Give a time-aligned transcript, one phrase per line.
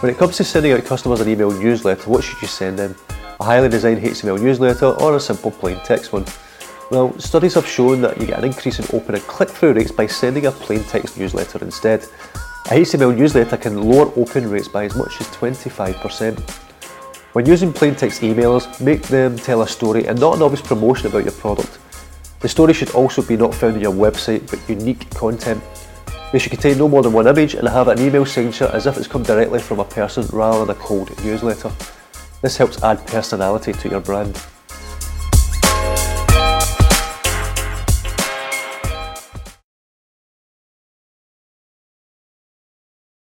[0.00, 2.94] When it comes to sending out customers an email newsletter, what should you send them?
[3.40, 6.26] A highly designed HTML newsletter or a simple plain text one?
[6.90, 10.06] Well, studies have shown that you get an increase in open and click-through rates by
[10.06, 12.02] sending a plain text newsletter instead.
[12.66, 16.38] A HTML newsletter can lower open rates by as much as 25%.
[17.32, 21.06] When using plain text emails, make them tell a story and not an obvious promotion
[21.06, 21.78] about your product.
[22.40, 25.62] The story should also be not found on your website but unique content.
[26.32, 28.96] They should contain no more than one image and have an email signature as if
[28.96, 31.70] it's come directly from a person rather than a cold newsletter.
[32.42, 34.40] This helps add personality to your brand.